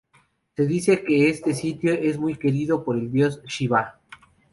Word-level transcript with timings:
Se 0.55 0.65
dice 0.65 1.03
que 1.03 1.29
este 1.29 1.53
sitio 1.53 1.93
es 1.93 2.17
muy 2.17 2.33
querido 2.35 2.83
por 2.83 2.97
el 2.97 3.11
dios 3.11 3.39
Shivá. 3.43 3.99